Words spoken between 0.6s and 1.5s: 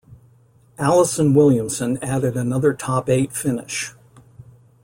Alison